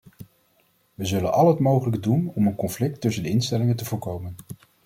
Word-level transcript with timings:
We 0.95 1.05
zullen 1.05 1.33
al 1.33 1.47
het 1.47 1.59
mogelijke 1.59 1.99
doen 1.99 2.27
om 2.35 2.47
een 2.47 2.55
conflict 2.55 3.01
tussen 3.01 3.23
de 3.23 3.29
instellingen 3.29 3.75
te 3.75 3.85
voorkomen. 3.85 4.35